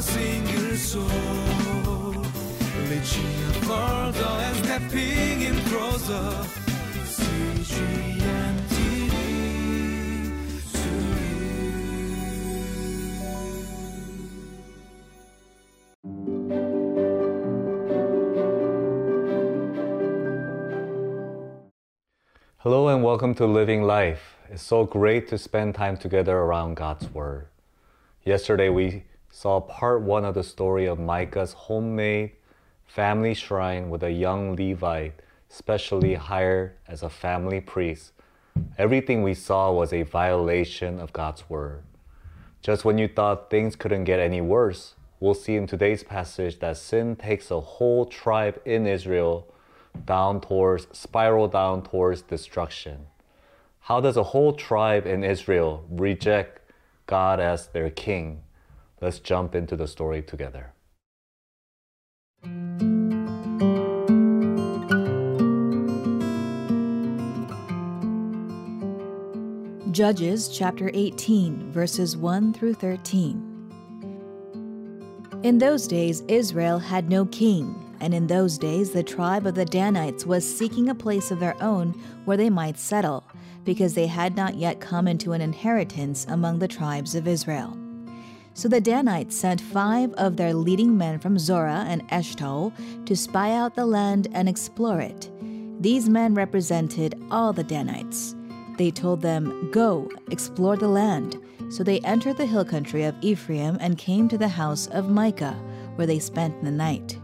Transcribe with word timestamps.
single 0.00 0.76
soul. 0.76 1.04
And 4.46 4.56
stepping 4.64 5.42
in 5.42 5.56
closer. 5.64 6.46
Hello 22.58 22.88
and 22.88 23.04
welcome 23.04 23.34
to 23.34 23.46
Living 23.46 23.82
Life. 23.82 24.36
It's 24.50 24.62
so 24.62 24.84
great 24.84 25.28
to 25.28 25.36
spend 25.36 25.74
time 25.74 25.96
together 25.96 26.36
around 26.38 26.76
God's 26.76 27.12
Word. 27.12 27.48
Yesterday 28.24 28.70
we 28.70 29.04
saw 29.34 29.60
part 29.60 30.00
one 30.00 30.24
of 30.24 30.34
the 30.34 30.44
story 30.44 30.86
of 30.86 30.96
Micah's 30.96 31.54
homemade 31.54 32.30
family 32.86 33.34
shrine 33.34 33.90
with 33.90 34.04
a 34.04 34.12
young 34.12 34.54
Levite, 34.54 35.14
specially 35.48 36.14
hired 36.14 36.76
as 36.86 37.02
a 37.02 37.10
family 37.10 37.60
priest. 37.60 38.12
Everything 38.78 39.24
we 39.24 39.34
saw 39.34 39.72
was 39.72 39.92
a 39.92 40.04
violation 40.04 41.00
of 41.00 41.12
God's 41.12 41.50
Word. 41.50 41.82
Just 42.62 42.84
when 42.84 42.96
you 42.96 43.08
thought 43.08 43.50
things 43.50 43.74
couldn't 43.74 44.04
get 44.04 44.20
any 44.20 44.40
worse, 44.40 44.94
we'll 45.18 45.34
see 45.34 45.56
in 45.56 45.66
today's 45.66 46.04
passage 46.04 46.60
that 46.60 46.76
sin 46.76 47.16
takes 47.16 47.50
a 47.50 47.58
whole 47.58 48.06
tribe 48.06 48.62
in 48.64 48.86
Israel 48.86 49.52
down 50.06 50.40
towards, 50.40 50.86
spiral 50.96 51.48
down 51.48 51.82
towards 51.82 52.22
destruction. 52.22 53.06
How 53.80 54.00
does 54.00 54.16
a 54.16 54.22
whole 54.22 54.52
tribe 54.52 55.06
in 55.06 55.24
Israel 55.24 55.84
reject 55.90 56.60
God 57.08 57.40
as 57.40 57.66
their 57.66 57.90
king? 57.90 58.44
Let's 59.00 59.18
jump 59.18 59.54
into 59.54 59.76
the 59.76 59.88
story 59.88 60.22
together. 60.22 60.72
Judges 69.90 70.48
chapter 70.48 70.90
18, 70.92 71.70
verses 71.70 72.16
1 72.16 72.52
through 72.54 72.74
13. 72.74 73.50
In 75.44 75.58
those 75.58 75.86
days, 75.86 76.22
Israel 76.26 76.78
had 76.78 77.08
no 77.08 77.26
king, 77.26 77.96
and 78.00 78.12
in 78.14 78.26
those 78.26 78.58
days, 78.58 78.90
the 78.90 79.02
tribe 79.02 79.46
of 79.46 79.54
the 79.54 79.64
Danites 79.64 80.26
was 80.26 80.44
seeking 80.44 80.88
a 80.88 80.94
place 80.94 81.30
of 81.30 81.38
their 81.38 81.54
own 81.62 81.92
where 82.24 82.36
they 82.36 82.50
might 82.50 82.78
settle, 82.78 83.22
because 83.64 83.94
they 83.94 84.06
had 84.06 84.34
not 84.34 84.56
yet 84.56 84.80
come 84.80 85.06
into 85.06 85.32
an 85.32 85.40
inheritance 85.40 86.26
among 86.28 86.58
the 86.58 86.66
tribes 86.66 87.14
of 87.14 87.28
Israel. 87.28 87.78
So 88.56 88.68
the 88.68 88.80
Danites 88.80 89.36
sent 89.36 89.60
five 89.60 90.12
of 90.12 90.36
their 90.36 90.54
leading 90.54 90.96
men 90.96 91.18
from 91.18 91.38
Zorah 91.40 91.84
and 91.88 92.08
Eshtaol 92.10 92.72
to 93.04 93.16
spy 93.16 93.52
out 93.52 93.74
the 93.74 93.84
land 93.84 94.28
and 94.32 94.48
explore 94.48 95.00
it. 95.00 95.28
These 95.80 96.08
men 96.08 96.34
represented 96.34 97.20
all 97.32 97.52
the 97.52 97.64
Danites. 97.64 98.36
They 98.78 98.92
told 98.92 99.20
them, 99.20 99.70
Go, 99.72 100.08
explore 100.30 100.76
the 100.76 100.88
land. 100.88 101.36
So 101.68 101.82
they 101.82 101.98
entered 102.00 102.36
the 102.36 102.46
hill 102.46 102.64
country 102.64 103.02
of 103.02 103.16
Ephraim 103.22 103.76
and 103.80 103.98
came 103.98 104.28
to 104.28 104.38
the 104.38 104.48
house 104.48 104.86
of 104.88 105.10
Micah, 105.10 105.56
where 105.96 106.06
they 106.06 106.20
spent 106.20 106.62
the 106.62 106.70
night. 106.70 107.18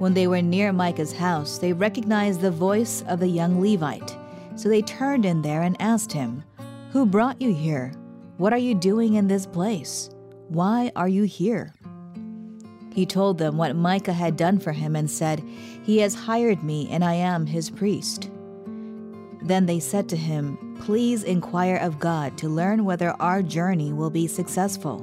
When 0.00 0.14
they 0.14 0.26
were 0.26 0.42
near 0.42 0.72
Micah's 0.72 1.12
house, 1.12 1.58
they 1.58 1.72
recognized 1.72 2.40
the 2.40 2.50
voice 2.50 3.04
of 3.06 3.20
the 3.20 3.28
young 3.28 3.60
Levite. 3.60 4.16
So 4.56 4.68
they 4.68 4.82
turned 4.82 5.24
in 5.24 5.42
there 5.42 5.62
and 5.62 5.80
asked 5.80 6.12
him, 6.12 6.42
Who 6.90 7.06
brought 7.06 7.40
you 7.40 7.54
here? 7.54 7.92
What 8.36 8.52
are 8.52 8.58
you 8.58 8.74
doing 8.74 9.14
in 9.14 9.28
this 9.28 9.46
place? 9.46 10.10
Why 10.50 10.90
are 10.96 11.08
you 11.08 11.22
here? 11.22 11.72
He 12.92 13.06
told 13.06 13.38
them 13.38 13.56
what 13.56 13.76
Micah 13.76 14.12
had 14.12 14.36
done 14.36 14.58
for 14.58 14.72
him 14.72 14.96
and 14.96 15.08
said, 15.08 15.44
He 15.84 15.98
has 15.98 16.12
hired 16.12 16.64
me, 16.64 16.88
and 16.90 17.04
I 17.04 17.14
am 17.14 17.46
his 17.46 17.70
priest. 17.70 18.28
Then 19.42 19.66
they 19.66 19.78
said 19.78 20.08
to 20.08 20.16
him, 20.16 20.76
Please 20.80 21.22
inquire 21.22 21.76
of 21.76 22.00
God 22.00 22.36
to 22.38 22.48
learn 22.48 22.84
whether 22.84 23.10
our 23.22 23.42
journey 23.42 23.92
will 23.92 24.10
be 24.10 24.26
successful. 24.26 24.98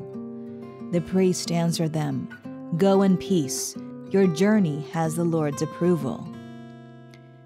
The 0.92 1.00
priest 1.00 1.50
answered 1.50 1.94
them, 1.94 2.28
Go 2.76 3.04
in 3.04 3.16
peace. 3.16 3.74
Your 4.12 4.28
journey 4.28 4.86
has 4.92 5.16
the 5.16 5.24
Lord's 5.24 5.62
approval. 5.62 6.28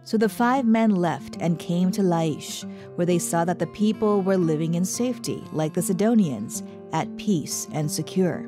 So 0.06 0.18
the 0.18 0.28
five 0.28 0.66
men 0.66 0.96
left 0.96 1.38
and 1.40 1.60
came 1.60 1.92
to 1.92 2.02
Laish, 2.02 2.64
where 2.96 3.06
they 3.06 3.20
saw 3.20 3.46
that 3.46 3.60
the 3.60 3.68
people 3.68 4.24
were 4.24 4.38
living 4.38 4.74
in 4.74 4.86
safety, 4.86 5.44
like 5.52 5.76
the 5.76 5.84
Sidonians, 5.84 6.64
at 6.94 7.18
peace 7.18 7.68
and 7.72 7.90
secure. 7.90 8.46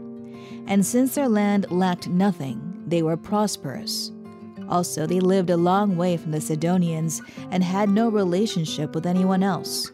And 0.68 0.86
since 0.86 1.16
their 1.16 1.30
land 1.30 1.70
lacked 1.70 2.08
nothing, 2.08 2.84
they 2.88 3.02
were 3.02 3.18
prosperous. 3.18 4.12
Also, 4.70 5.06
they 5.06 5.20
lived 5.20 5.50
a 5.50 5.58
long 5.58 5.98
way 5.98 6.18
from 6.18 6.32
the 6.32 6.42
Sidonians 6.42 7.22
and 7.52 7.64
had 7.64 7.90
no 7.90 8.10
relationship 8.10 8.96
with 8.96 9.06
anyone 9.06 9.44
else. 9.44 9.92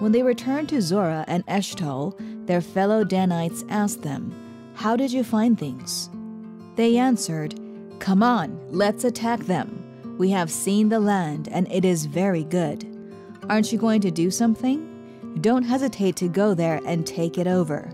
When 0.00 0.12
they 0.12 0.22
returned 0.22 0.68
to 0.70 0.82
Zorah 0.82 1.24
and 1.28 1.46
Eshtaol, 1.46 2.46
their 2.46 2.60
fellow 2.60 3.04
Danites 3.04 3.64
asked 3.68 4.02
them, 4.02 4.32
How 4.74 4.96
did 4.96 5.12
you 5.12 5.24
find 5.24 5.58
things? 5.58 6.10
They 6.76 6.96
answered, 6.96 7.58
Come 7.98 8.22
on, 8.22 8.58
let's 8.70 9.04
attack 9.04 9.40
them. 9.40 9.84
We 10.18 10.30
have 10.30 10.50
seen 10.50 10.88
the 10.88 11.00
land, 11.00 11.48
and 11.50 11.70
it 11.70 11.84
is 11.84 12.06
very 12.06 12.44
good. 12.44 12.86
Aren't 13.48 13.72
you 13.72 13.78
going 13.78 14.00
to 14.02 14.10
do 14.10 14.30
something? 14.30 14.87
Don't 15.40 15.62
hesitate 15.62 16.16
to 16.16 16.28
go 16.28 16.54
there 16.54 16.80
and 16.84 17.06
take 17.06 17.38
it 17.38 17.46
over. 17.46 17.92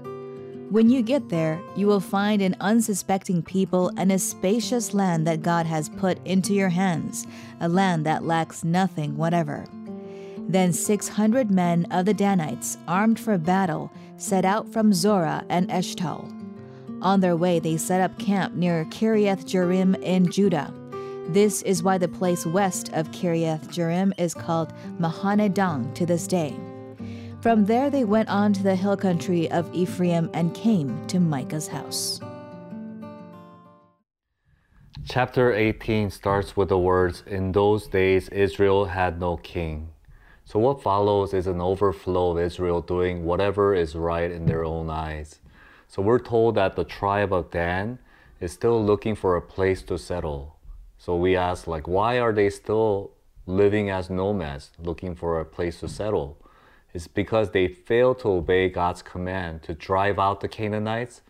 When 0.71 0.89
you 0.91 1.03
get 1.03 1.29
there, 1.29 1.61
you 1.77 1.87
will 1.87 2.01
find 2.01 2.43
an 2.43 2.57
unsuspecting 2.61 3.43
people 3.43 3.93
and 3.97 4.11
a 4.11 4.19
spacious 4.19 4.95
land 4.95 5.27
that 5.27 5.43
God 5.43 5.67
has 5.67 5.89
put 5.89 6.19
into 6.27 6.55
your 6.55 6.71
hands, 6.71 7.27
a 7.61 7.69
land 7.69 8.07
that 8.07 8.25
lacks 8.25 8.65
nothing 8.65 9.17
whatever. 9.17 9.67
Then 10.49 10.73
600 10.73 11.51
men 11.51 11.87
of 11.91 12.07
the 12.07 12.15
Danites, 12.15 12.79
armed 12.89 13.21
for 13.21 13.39
battle, 13.39 13.93
set 14.17 14.45
out 14.45 14.73
from 14.73 14.93
Zorah 14.93 15.45
and 15.49 15.69
Eshtaol. 15.69 16.33
On 17.03 17.21
their 17.21 17.37
way, 17.37 17.59
they 17.59 17.77
set 17.77 18.01
up 18.01 18.19
camp 18.19 18.55
near 18.55 18.85
Kiriath 18.87 19.45
Jearim 19.45 20.01
in 20.03 20.31
Judah. 20.31 20.73
This 21.29 21.63
is 21.63 21.83
why 21.83 21.99
the 21.99 22.09
place 22.09 22.47
west 22.47 22.91
of 22.95 23.11
Kiriath 23.11 23.69
Jearim 23.69 24.13
is 24.19 24.35
called 24.35 24.73
Mahaneh-dan 24.99 25.93
to 25.95 26.07
this 26.07 26.27
day. 26.27 26.57
From 27.45 27.67
there, 27.67 27.91
they 27.91 28.05
went 28.05 28.31
on 28.31 28.55
to 28.55 28.63
the 28.63 28.75
hill 28.75 28.97
country 28.97 29.51
of 29.51 29.69
Ephraim 29.75 30.31
and 30.33 30.55
came 30.55 31.07
to 31.09 31.21
Micah's 31.21 31.69
house. 31.69 32.19
Chapter 35.07 35.53
18 35.53 36.09
starts 36.09 36.57
with 36.57 36.71
the 36.71 36.79
words, 36.79 37.23
In 37.27 37.53
those 37.53 37.87
days 37.87 38.31
Israel 38.31 38.87
had 38.87 39.21
no 39.21 39.37
king. 39.37 39.91
So, 40.47 40.59
what 40.59 40.81
follows 40.83 41.35
is 41.35 41.47
an 41.47 41.61
overflow 41.61 42.31
of 42.31 42.39
Israel 42.39 42.81
doing 42.81 43.27
whatever 43.27 43.75
is 43.75 43.95
right 43.95 44.31
in 44.31 44.47
their 44.47 44.65
own 44.65 44.89
eyes. 44.89 45.41
So, 45.87 46.01
we're 46.01 46.21
told 46.21 46.55
that 46.55 46.77
the 46.77 46.85
tribe 46.85 47.35
of 47.35 47.51
Dan 47.51 47.99
is 48.41 48.53
still 48.53 48.83
looking 48.83 49.15
for 49.15 49.37
a 49.37 49.43
place 49.43 49.83
to 49.83 49.99
settle. 49.99 50.57
So, 50.97 51.15
we 51.15 51.37
ask, 51.37 51.67
like, 51.67 51.87
why 51.87 52.21
are 52.21 52.33
they 52.33 52.49
still 52.49 53.11
living 53.45 53.91
as 53.91 54.09
nomads, 54.09 54.71
looking 54.79 55.15
for 55.15 55.41
a 55.41 55.45
place 55.45 55.81
to 55.81 55.91
settle? 55.91 56.39
It's 56.95 57.09
because 57.09 57.51
they 57.51 57.67
failed 57.67 58.21
to 58.21 58.29
obey 58.29 58.69
God's 58.69 59.03
command 59.03 59.65
to 59.65 59.75
drive 59.75 60.21
out 60.21 60.41
the 60.41 60.49
Canaanites 60.49 61.23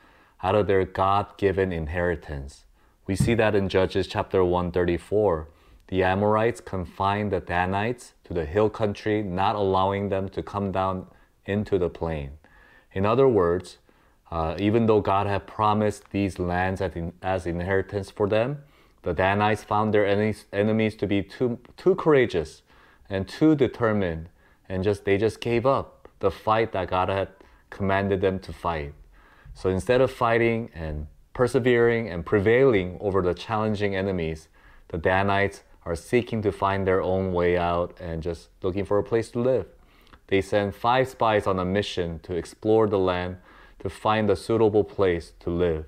out 0.43 0.55
of 0.55 0.67
their 0.67 0.85
God 0.85 1.39
given 1.39 1.73
inheritance. 1.73 2.67
We 3.07 3.17
see 3.17 3.33
that 3.35 3.55
in 3.55 3.71
Judges 3.71 4.07
chapter 4.07 4.45
134. 4.45 5.49
The 5.89 6.03
Amorites 6.03 6.61
confined 6.61 7.33
the 7.33 7.41
Danites 7.41 8.13
to 8.25 8.35
the 8.35 8.45
hill 8.45 8.69
country, 8.69 9.23
not 9.23 9.57
allowing 9.57 10.11
them 10.11 10.29
to 10.31 10.43
come 10.43 10.71
down 10.71 11.07
into 11.47 11.79
the 11.79 11.89
plain. 11.89 12.33
In 12.93 13.07
other 13.07 13.27
words, 13.27 13.79
uh, 14.31 14.57
even 14.59 14.85
though 14.85 15.01
God 15.01 15.27
had 15.27 15.47
promised 15.47 16.11
these 16.11 16.39
lands 16.39 16.83
as 17.23 17.47
inheritance 17.47 18.11
for 18.11 18.29
them, 18.29 18.63
the 19.03 19.15
Danites 19.15 19.65
found 19.65 19.95
their 19.95 20.07
enemies 20.53 20.97
to 20.97 21.07
be 21.07 21.23
too, 21.23 21.59
too 21.77 21.95
courageous 21.95 22.63
and 23.09 23.27
too 23.29 23.55
determined 23.55 24.29
and 24.69 24.83
just 24.83 25.05
they 25.05 25.19
just 25.19 25.41
gave 25.41 25.67
up 25.67 26.09
the 26.21 26.31
fight 26.31 26.73
that 26.73 26.89
God 26.89 27.09
had 27.09 27.29
commanded 27.71 28.21
them 28.21 28.39
to 28.41 28.53
fight. 28.53 28.95
So 29.53 29.69
instead 29.69 30.01
of 30.01 30.11
fighting 30.11 30.71
and 30.75 31.07
persevering 31.33 32.09
and 32.09 32.25
prevailing 32.25 32.99
over 33.01 33.23
the 33.23 33.35
challenging 33.35 33.95
enemies, 33.95 34.49
the 34.89 34.99
Danites 34.99 35.63
are 35.85 35.97
seeking 35.97 36.41
to 36.43 36.53
find 36.53 36.87
their 36.87 37.03
own 37.03 37.33
way 37.33 37.59
out 37.59 37.97
and 38.01 38.23
just 38.23 38.49
looking 38.63 38.85
for 38.85 38.99
a 38.99 39.05
place 39.05 39.31
to 39.33 39.41
live. 39.41 39.67
They 40.29 40.41
send 40.41 40.75
five 40.75 41.09
spies 41.09 41.47
on 41.47 41.59
a 41.59 41.65
mission 41.65 42.21
to 42.21 42.35
explore 42.35 42.87
the 42.87 42.99
land 42.99 43.37
to 43.81 43.91
find 43.91 44.31
a 44.31 44.37
suitable 44.37 44.85
place 44.85 45.33
to 45.41 45.51
live. 45.51 45.85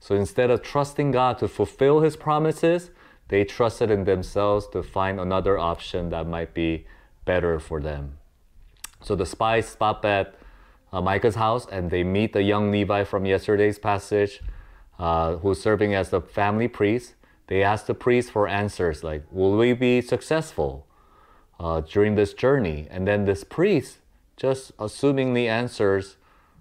So 0.00 0.14
instead 0.14 0.50
of 0.50 0.62
trusting 0.62 1.10
God 1.10 1.38
to 1.38 1.48
fulfill 1.48 2.00
his 2.00 2.16
promises, 2.16 2.90
they 3.28 3.44
trusted 3.44 3.90
in 3.90 4.04
themselves 4.04 4.68
to 4.68 4.82
find 4.82 5.18
another 5.18 5.58
option 5.58 6.10
that 6.10 6.26
might 6.26 6.54
be 6.54 6.86
better 7.24 7.58
for 7.58 7.80
them. 7.80 8.18
So 9.02 9.14
the 9.14 9.26
spies 9.26 9.66
stop 9.66 10.04
at 10.04 10.34
uh, 10.92 11.00
Micah's 11.00 11.34
house 11.34 11.66
and 11.70 11.90
they 11.90 12.04
meet 12.04 12.32
the 12.32 12.42
young 12.42 12.70
Levi 12.70 13.04
from 13.04 13.24
yesterday's 13.24 13.78
passage, 13.78 14.40
uh, 14.98 15.36
who's 15.36 15.60
serving 15.60 15.94
as 15.94 16.10
the 16.10 16.20
family 16.20 16.68
priest. 16.68 17.14
They 17.48 17.62
ask 17.62 17.86
the 17.86 17.94
priest 17.94 18.30
for 18.30 18.46
answers 18.46 19.02
like, 19.02 19.24
Will 19.30 19.56
we 19.56 19.72
be 19.72 20.00
successful 20.00 20.86
uh, 21.58 21.80
during 21.80 22.14
this 22.14 22.34
journey? 22.34 22.86
And 22.90 23.06
then 23.06 23.24
this 23.24 23.44
priest 23.44 23.98
just 24.36 24.76
assumingly 24.78 25.46
answers, 25.46 26.16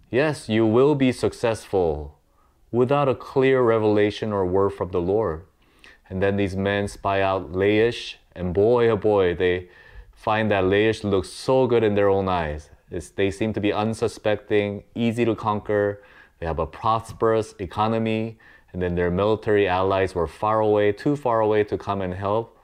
Yes, 0.10 0.50
you 0.50 0.66
will 0.66 0.96
be 0.96 1.12
successful, 1.12 2.18
without 2.72 3.08
a 3.08 3.16
clear 3.16 3.62
revelation 3.62 4.34
or 4.34 4.46
word 4.46 4.72
from 4.72 4.90
the 4.90 5.02
Lord. 5.02 5.46
And 6.10 6.22
then 6.22 6.36
these 6.36 6.56
men 6.56 6.88
spy 6.88 7.22
out 7.22 7.54
Laish, 7.54 8.16
and 8.36 8.54
boy, 8.54 8.90
oh 8.90 8.98
boy, 8.98 9.36
they 9.36 9.70
find 10.22 10.52
that 10.52 10.66
Laish 10.66 11.04
looks 11.04 11.30
so 11.30 11.66
good 11.66 11.84
in 11.84 11.96
their 11.96 12.08
own 12.08 12.30
eyes. 12.30 12.70
It's, 12.92 13.10
they 13.10 13.32
seem 13.32 13.54
to 13.54 13.60
be 13.60 13.74
unsuspecting, 13.74 14.84
easy 14.94 15.26
to 15.26 15.34
conquer. 15.34 16.04
They 16.40 16.46
have 16.46 16.60
a 16.60 16.68
prosperous 16.68 17.56
economy, 17.58 18.38
and 18.72 18.80
then 18.80 18.94
their 18.94 19.10
military 19.10 19.68
allies 19.68 20.14
were 20.14 20.28
far 20.28 20.60
away, 20.60 20.92
too 20.92 21.16
far 21.16 21.42
away 21.42 21.64
to 21.64 21.76
come 21.76 22.02
and 22.04 22.14
help. 22.14 22.56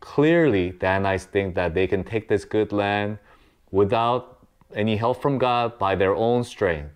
Clearly, 0.00 0.70
Danites 0.70 1.26
think 1.26 1.54
that 1.54 1.74
they 1.74 1.86
can 1.86 2.02
take 2.02 2.28
this 2.28 2.44
good 2.44 2.72
land 2.72 3.18
without 3.70 4.44
any 4.74 4.96
help 4.96 5.22
from 5.22 5.38
God 5.38 5.78
by 5.78 5.94
their 5.94 6.16
own 6.16 6.42
strength. 6.42 6.90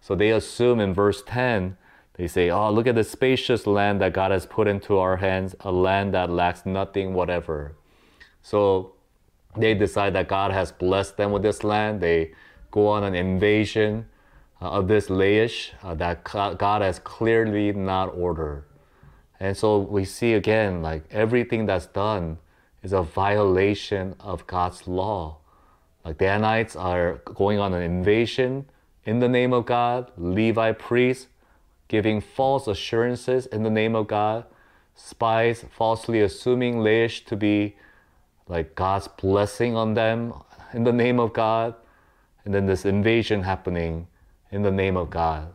So 0.00 0.14
they 0.14 0.30
assume 0.30 0.78
in 0.78 0.94
verse 0.94 1.24
10, 1.26 1.76
they 2.14 2.28
say, 2.28 2.50
Oh, 2.50 2.70
look 2.70 2.86
at 2.86 2.94
the 2.94 3.04
spacious 3.04 3.66
land 3.66 4.00
that 4.00 4.12
God 4.12 4.30
has 4.30 4.46
put 4.46 4.68
into 4.68 4.98
our 4.98 5.16
hands, 5.16 5.56
a 5.60 5.72
land 5.72 6.14
that 6.14 6.30
lacks 6.30 6.64
nothing 6.64 7.14
whatever. 7.14 7.74
So 8.42 8.92
they 9.56 9.74
decide 9.74 10.14
that 10.14 10.28
God 10.28 10.52
has 10.52 10.72
blessed 10.72 11.16
them 11.16 11.32
with 11.32 11.42
this 11.42 11.64
land. 11.64 12.00
They 12.00 12.32
go 12.70 12.86
on 12.88 13.04
an 13.04 13.14
invasion 13.14 14.06
uh, 14.62 14.70
of 14.70 14.88
this 14.88 15.08
Laish 15.08 15.70
uh, 15.82 15.94
that 15.94 16.24
God 16.24 16.82
has 16.82 16.98
clearly 16.98 17.72
not 17.72 18.14
ordered. 18.14 18.64
And 19.38 19.56
so 19.56 19.78
we 19.78 20.04
see 20.04 20.34
again, 20.34 20.82
like 20.82 21.04
everything 21.10 21.66
that's 21.66 21.86
done 21.86 22.38
is 22.82 22.92
a 22.92 23.02
violation 23.02 24.14
of 24.20 24.46
God's 24.46 24.86
law. 24.86 25.38
Like 26.04 26.18
Danites 26.18 26.76
are 26.76 27.20
going 27.24 27.58
on 27.58 27.74
an 27.74 27.82
invasion 27.82 28.66
in 29.04 29.18
the 29.18 29.28
name 29.28 29.52
of 29.52 29.66
God, 29.66 30.10
Levi 30.16 30.72
priests 30.72 31.26
giving 31.88 32.20
false 32.20 32.68
assurances 32.68 33.46
in 33.46 33.62
the 33.62 33.70
name 33.70 33.96
of 33.96 34.06
God, 34.06 34.44
spies 34.94 35.64
falsely 35.70 36.20
assuming 36.20 36.76
Laish 36.76 37.24
to 37.26 37.36
be 37.36 37.76
like 38.50 38.74
God's 38.74 39.08
blessing 39.08 39.74
on 39.76 39.94
them 39.94 40.34
in 40.74 40.84
the 40.84 40.92
name 40.92 41.18
of 41.18 41.32
God, 41.32 41.74
and 42.44 42.52
then 42.52 42.66
this 42.66 42.84
invasion 42.84 43.42
happening 43.42 44.06
in 44.50 44.62
the 44.62 44.70
name 44.70 44.96
of 44.96 45.08
God. 45.08 45.48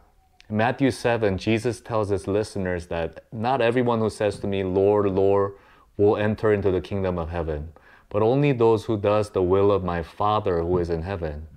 In 0.49 0.57
Matthew 0.57 0.89
7, 0.89 1.37
Jesus 1.37 1.81
tells 1.81 2.09
his 2.09 2.27
listeners 2.27 2.87
that 2.87 3.25
not 3.31 3.61
everyone 3.61 3.99
who 3.99 4.09
says 4.09 4.39
to 4.39 4.47
me, 4.47 4.63
Lord, 4.63 5.05
Lord, 5.07 5.53
will 5.97 6.17
enter 6.17 6.51
into 6.51 6.71
the 6.71 6.81
kingdom 6.81 7.19
of 7.19 7.29
heaven 7.29 7.71
but 8.15 8.23
only 8.23 8.53
those 8.53 8.85
who 8.85 8.97
does 8.97 9.31
the 9.31 9.41
will 9.41 9.69
of 9.71 9.83
my 9.83 10.01
Father 10.01 10.61
who 10.61 10.77
is 10.77 10.89
in 10.89 11.01
heaven. 11.01 11.47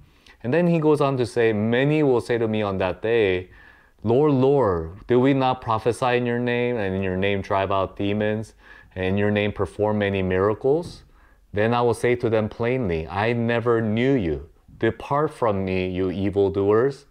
And 0.42 0.52
then 0.52 0.66
he 0.66 0.80
goes 0.80 1.00
on 1.00 1.16
to 1.18 1.24
say, 1.24 1.52
Many 1.52 2.02
will 2.02 2.20
say 2.20 2.36
to 2.36 2.48
me 2.48 2.62
on 2.62 2.78
that 2.78 3.00
day, 3.00 3.50
Lord, 4.02 4.32
Lord, 4.32 5.06
did 5.06 5.18
we 5.18 5.34
not 5.34 5.60
prophesy 5.60 6.16
in 6.16 6.26
your 6.26 6.40
name, 6.40 6.76
and 6.76 6.96
in 6.96 7.02
your 7.02 7.16
name 7.16 7.42
drive 7.42 7.70
out 7.70 7.96
demons, 7.96 8.54
and 8.96 9.04
in 9.04 9.16
your 9.16 9.30
name 9.30 9.52
perform 9.52 9.98
many 9.98 10.20
miracles? 10.20 11.04
Then 11.58 11.74
I 11.74 11.80
will 11.82 11.92
say 11.92 12.14
to 12.14 12.30
them 12.30 12.48
plainly, 12.48 13.08
I 13.08 13.32
never 13.32 13.82
knew 13.82 14.12
you. 14.12 14.48
Depart 14.78 15.34
from 15.34 15.64
me, 15.64 15.88
you 15.88 16.08
evildoers. 16.08 17.06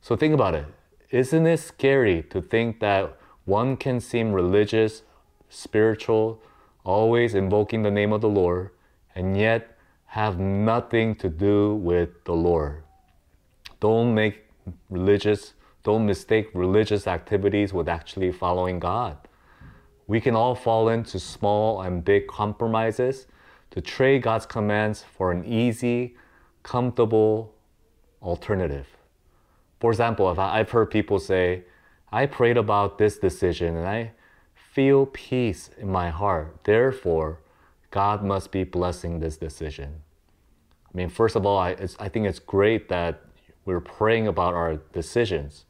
So 0.00 0.14
think 0.14 0.32
about 0.32 0.54
it. 0.54 0.66
Isn't 1.10 1.44
it 1.44 1.58
scary 1.58 2.22
to 2.30 2.40
think 2.40 2.78
that 2.78 3.18
one 3.46 3.76
can 3.76 3.98
seem 3.98 4.30
religious, 4.30 5.02
spiritual, 5.48 6.40
always 6.84 7.34
invoking 7.34 7.82
the 7.82 7.90
name 7.90 8.12
of 8.12 8.20
the 8.20 8.28
Lord, 8.28 8.70
and 9.12 9.36
yet 9.36 9.76
have 10.06 10.38
nothing 10.38 11.16
to 11.16 11.28
do 11.28 11.74
with 11.74 12.10
the 12.26 12.34
Lord. 12.34 12.84
Don't 13.80 14.14
make 14.14 14.44
religious, 14.88 15.54
don't 15.82 16.06
mistake 16.06 16.48
religious 16.54 17.08
activities 17.08 17.72
with 17.72 17.88
actually 17.88 18.30
following 18.30 18.78
God. 18.78 19.16
We 20.06 20.20
can 20.20 20.36
all 20.36 20.54
fall 20.54 20.88
into 20.88 21.18
small 21.18 21.82
and 21.82 22.04
big 22.04 22.28
compromises 22.28 23.26
to 23.74 23.80
trade 23.80 24.22
God's 24.22 24.46
commands 24.46 25.02
for 25.02 25.32
an 25.32 25.44
easy, 25.44 26.14
comfortable 26.62 27.52
alternative. 28.22 28.86
For 29.80 29.90
example, 29.90 30.30
if 30.30 30.38
I've 30.38 30.70
heard 30.70 30.92
people 30.92 31.18
say, 31.18 31.64
I 32.12 32.26
prayed 32.26 32.56
about 32.56 32.98
this 32.98 33.18
decision 33.18 33.76
and 33.76 33.88
I 33.88 34.12
feel 34.54 35.06
peace 35.06 35.70
in 35.76 35.90
my 35.90 36.08
heart. 36.10 36.62
Therefore, 36.62 37.40
God 37.90 38.22
must 38.22 38.52
be 38.52 38.62
blessing 38.62 39.18
this 39.18 39.36
decision. 39.36 40.02
I 40.86 40.96
mean, 40.96 41.08
first 41.08 41.34
of 41.34 41.44
all, 41.44 41.58
I, 41.58 41.70
I 41.98 42.08
think 42.08 42.28
it's 42.28 42.38
great 42.38 42.88
that 42.90 43.22
we're 43.64 43.80
praying 43.80 44.28
about 44.28 44.54
our 44.54 44.76
decisions. 44.92 45.64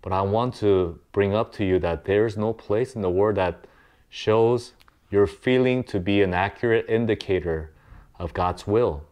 But 0.00 0.14
I 0.14 0.22
want 0.22 0.54
to 0.56 0.98
bring 1.12 1.34
up 1.34 1.52
to 1.56 1.64
you 1.64 1.78
that 1.80 2.06
there's 2.06 2.38
no 2.38 2.54
place 2.54 2.96
in 2.96 3.02
the 3.02 3.10
Word 3.10 3.36
that 3.36 3.66
shows 4.08 4.72
your 5.14 5.28
feeling 5.28 5.84
to 5.84 6.00
be 6.00 6.22
an 6.22 6.34
accurate 6.34 6.86
indicator 6.88 7.70
of 8.18 8.34
God's 8.34 8.66
will. 8.66 9.04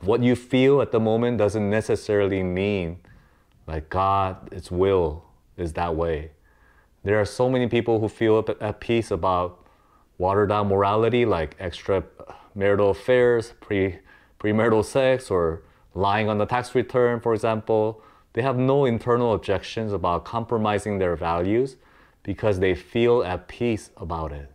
What 0.00 0.20
you 0.20 0.34
feel 0.34 0.82
at 0.82 0.90
the 0.90 0.98
moment 0.98 1.38
doesn't 1.38 1.70
necessarily 1.70 2.42
mean 2.42 2.98
like 3.68 3.88
God's 3.88 4.68
will 4.72 5.22
is 5.56 5.74
that 5.74 5.94
way. 5.94 6.32
There 7.04 7.20
are 7.20 7.24
so 7.24 7.48
many 7.48 7.68
people 7.68 8.00
who 8.00 8.08
feel 8.08 8.44
at 8.60 8.80
peace 8.80 9.12
about 9.12 9.64
watered 10.18 10.48
down 10.48 10.66
morality 10.66 11.24
like 11.24 11.56
extramarital 11.58 12.90
affairs, 12.90 13.54
pre 13.60 14.00
premarital 14.40 14.84
sex, 14.84 15.30
or 15.30 15.62
lying 15.94 16.28
on 16.28 16.38
the 16.38 16.46
tax 16.46 16.74
return, 16.74 17.20
for 17.20 17.32
example. 17.32 18.02
They 18.32 18.42
have 18.42 18.58
no 18.58 18.86
internal 18.86 19.34
objections 19.34 19.92
about 19.92 20.24
compromising 20.24 20.98
their 20.98 21.14
values 21.14 21.76
because 22.24 22.58
they 22.58 22.74
feel 22.74 23.22
at 23.22 23.46
peace 23.46 23.90
about 23.96 24.32
it. 24.32 24.50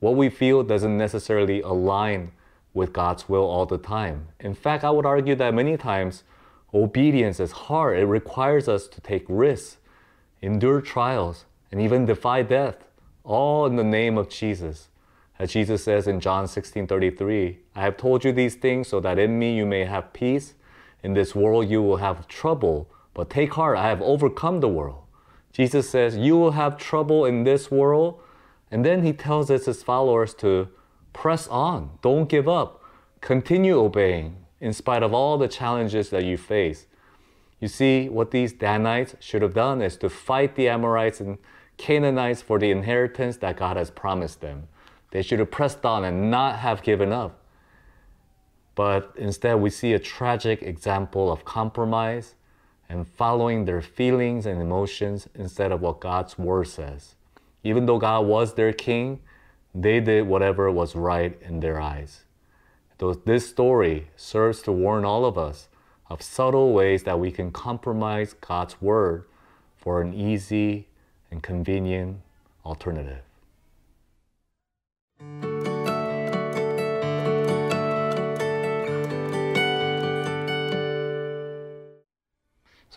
What 0.00 0.14
we 0.14 0.28
feel 0.28 0.62
doesn't 0.62 0.96
necessarily 0.96 1.60
align 1.60 2.32
with 2.74 2.92
God's 2.92 3.28
will 3.28 3.44
all 3.44 3.66
the 3.66 3.78
time. 3.78 4.28
In 4.38 4.54
fact, 4.54 4.84
I 4.84 4.90
would 4.90 5.06
argue 5.06 5.34
that 5.34 5.54
many 5.54 5.76
times 5.76 6.22
obedience 6.72 7.40
is 7.40 7.52
hard. 7.52 7.98
It 7.98 8.06
requires 8.06 8.68
us 8.68 8.86
to 8.88 9.00
take 9.00 9.24
risks, 9.28 9.78
endure 10.40 10.80
trials, 10.80 11.46
and 11.72 11.80
even 11.80 12.06
defy 12.06 12.42
death, 12.42 12.84
all 13.24 13.66
in 13.66 13.76
the 13.76 13.84
name 13.84 14.16
of 14.16 14.28
Jesus. 14.28 14.88
As 15.38 15.52
Jesus 15.52 15.84
says 15.84 16.06
in 16.06 16.20
John 16.20 16.48
16 16.48 16.86
33, 16.86 17.58
I 17.74 17.80
have 17.80 17.96
told 17.96 18.24
you 18.24 18.32
these 18.32 18.56
things 18.56 18.88
so 18.88 19.00
that 19.00 19.18
in 19.18 19.38
me 19.38 19.56
you 19.56 19.66
may 19.66 19.84
have 19.84 20.12
peace. 20.12 20.54
In 21.02 21.14
this 21.14 21.34
world 21.34 21.68
you 21.68 21.80
will 21.80 21.98
have 21.98 22.26
trouble, 22.26 22.90
but 23.14 23.30
take 23.30 23.54
heart, 23.54 23.78
I 23.78 23.88
have 23.88 24.02
overcome 24.02 24.60
the 24.60 24.68
world. 24.68 25.02
Jesus 25.52 25.88
says, 25.88 26.16
You 26.16 26.36
will 26.36 26.52
have 26.52 26.76
trouble 26.76 27.24
in 27.24 27.44
this 27.44 27.70
world. 27.70 28.20
And 28.70 28.84
then 28.84 29.02
he 29.02 29.12
tells 29.12 29.50
us, 29.50 29.66
his 29.66 29.82
followers, 29.82 30.34
to 30.34 30.68
press 31.12 31.48
on, 31.48 31.98
don't 32.02 32.28
give 32.28 32.48
up, 32.48 32.82
continue 33.20 33.78
obeying 33.78 34.36
in 34.60 34.72
spite 34.72 35.02
of 35.02 35.14
all 35.14 35.38
the 35.38 35.48
challenges 35.48 36.10
that 36.10 36.24
you 36.24 36.36
face. 36.36 36.86
You 37.60 37.68
see, 37.68 38.08
what 38.08 38.30
these 38.30 38.52
Danites 38.52 39.16
should 39.20 39.42
have 39.42 39.54
done 39.54 39.82
is 39.82 39.96
to 39.98 40.08
fight 40.08 40.54
the 40.54 40.68
Amorites 40.68 41.20
and 41.20 41.38
Canaanites 41.76 42.42
for 42.42 42.58
the 42.58 42.70
inheritance 42.70 43.36
that 43.38 43.56
God 43.56 43.76
has 43.76 43.90
promised 43.90 44.40
them. 44.40 44.68
They 45.10 45.22
should 45.22 45.38
have 45.38 45.50
pressed 45.50 45.84
on 45.84 46.04
and 46.04 46.30
not 46.30 46.58
have 46.58 46.82
given 46.82 47.12
up. 47.12 47.42
But 48.74 49.12
instead, 49.16 49.54
we 49.54 49.70
see 49.70 49.92
a 49.92 49.98
tragic 49.98 50.62
example 50.62 51.32
of 51.32 51.44
compromise 51.44 52.34
and 52.88 53.08
following 53.08 53.64
their 53.64 53.82
feelings 53.82 54.46
and 54.46 54.60
emotions 54.60 55.28
instead 55.34 55.72
of 55.72 55.80
what 55.80 56.00
God's 56.00 56.38
word 56.38 56.68
says. 56.68 57.16
Even 57.64 57.86
though 57.86 57.98
God 57.98 58.26
was 58.26 58.54
their 58.54 58.72
king, 58.72 59.20
they 59.74 60.00
did 60.00 60.26
whatever 60.26 60.70
was 60.70 60.94
right 60.94 61.40
in 61.42 61.60
their 61.60 61.80
eyes. 61.80 62.24
This 63.24 63.48
story 63.48 64.08
serves 64.16 64.62
to 64.62 64.72
warn 64.72 65.04
all 65.04 65.24
of 65.24 65.38
us 65.38 65.68
of 66.10 66.22
subtle 66.22 66.72
ways 66.72 67.02
that 67.04 67.20
we 67.20 67.30
can 67.30 67.52
compromise 67.52 68.34
God's 68.34 68.80
word 68.80 69.24
for 69.76 70.00
an 70.00 70.14
easy 70.14 70.88
and 71.30 71.42
convenient 71.42 72.20
alternative. 72.64 73.22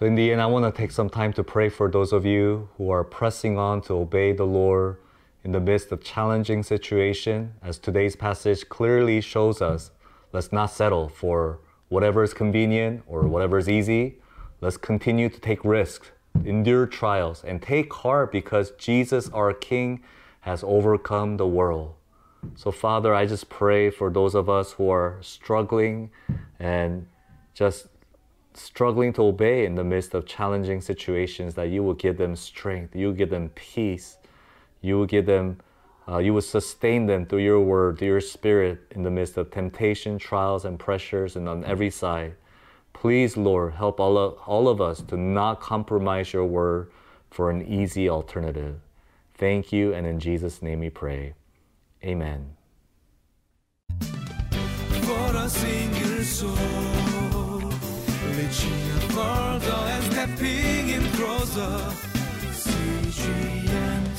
So, 0.02 0.08
in 0.08 0.16
the 0.16 0.32
end, 0.32 0.42
I 0.42 0.48
want 0.48 0.66
to 0.66 0.76
take 0.76 0.90
some 0.90 1.12
time 1.12 1.32
to 1.34 1.44
pray 1.44 1.70
for 1.70 1.88
those 1.88 2.12
of 2.12 2.26
you 2.26 2.70
who 2.80 2.90
are 2.90 3.04
pressing 3.04 3.60
on 3.60 3.82
to 3.82 3.94
obey 3.94 4.32
the 4.32 4.48
Lord 4.48 4.98
in 5.44 5.52
the 5.52 5.60
midst 5.60 5.92
of 5.92 6.04
challenging 6.04 6.64
situation. 6.64 7.54
As 7.62 7.78
today's 7.78 8.16
passage 8.16 8.68
clearly 8.68 9.22
shows 9.22 9.62
us, 9.62 9.92
let's 10.34 10.52
not 10.52 10.72
settle 10.72 11.08
for 11.08 11.60
whatever 11.90 12.24
is 12.24 12.34
convenient 12.34 13.04
or 13.06 13.28
whatever 13.28 13.60
is 13.60 13.70
easy. 13.70 14.16
Let's 14.60 14.76
continue 14.76 15.30
to 15.30 15.40
take 15.40 15.64
risks, 15.64 16.10
endure 16.46 16.88
trials, 16.88 17.44
and 17.44 17.62
take 17.62 17.94
heart 17.94 18.32
because 18.32 18.72
Jesus, 18.80 19.30
our 19.30 19.54
King, 19.54 20.02
has 20.40 20.64
overcome 20.64 21.38
the 21.38 21.46
world. 21.46 21.94
So, 22.56 22.72
Father, 22.72 23.14
I 23.14 23.28
just 23.28 23.50
pray 23.50 23.92
for 23.92 24.10
those 24.10 24.34
of 24.34 24.50
us 24.50 24.72
who 24.72 24.90
are 24.90 25.20
struggling 25.22 26.10
and 26.58 27.06
just 27.54 27.86
struggling 28.54 29.14
to 29.14 29.24
obey 29.24 29.66
in 29.66 29.76
the 29.76 29.84
midst 29.84 30.14
of 30.14 30.26
challenging 30.26 30.82
situations, 30.82 31.56
that 31.56 31.70
you 31.70 31.84
will 31.84 31.94
give 31.94 32.18
them 32.18 32.36
strength, 32.36 32.96
you 32.96 33.08
will 33.08 33.14
give 33.14 33.30
them 33.30 33.50
peace, 33.50 34.18
you 34.82 34.98
will 34.98 35.06
give 35.06 35.26
them, 35.26 35.60
uh, 36.08 36.18
you 36.18 36.34
will 36.34 36.42
sustain 36.42 37.06
them 37.06 37.26
through 37.26 37.40
your 37.40 37.62
word, 37.62 37.98
through 37.98 38.08
your 38.08 38.22
spirit 38.22 38.80
in 38.92 39.04
the 39.04 39.12
midst 39.12 39.38
of 39.38 39.52
temptation, 39.52 40.18
trials, 40.18 40.66
and 40.66 40.80
pressures, 40.80 41.36
and 41.36 41.48
on 41.48 41.64
every 41.66 41.90
side. 41.90 42.36
Please, 42.94 43.38
Lord, 43.38 43.74
help 43.74 44.00
all 44.00 44.18
of, 44.18 44.38
all 44.46 44.68
of 44.68 44.82
us 44.82 45.02
to 45.04 45.18
not 45.18 45.60
compromise 45.60 46.34
your 46.34 46.46
word 46.46 46.92
for 47.30 47.50
an 47.50 47.66
easy 47.66 48.10
alternative. 48.10 48.80
Thank 49.34 49.72
you, 49.72 49.94
and 49.94 50.06
in 50.06 50.20
Jesus' 50.20 50.62
name 50.62 50.80
we 50.82 50.90
pray. 50.90 51.34
Amen. 52.04 52.58
Reaching 58.38 59.10
further 59.10 59.82
and 59.94 60.04
stepping 60.12 60.90
in 60.90 61.04
closer. 61.12 61.78
CGM. 62.54 64.11